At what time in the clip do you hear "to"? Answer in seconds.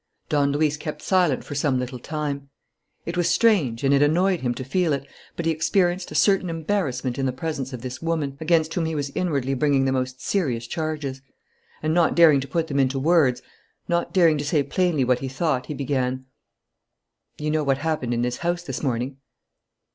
4.55-4.63, 12.39-12.47, 14.39-14.43